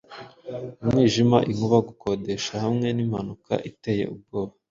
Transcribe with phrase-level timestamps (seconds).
[0.81, 1.77] umwijima, inkuba!
[1.87, 4.53] Gukodesha hamwe nimpanuka iteye ubwoba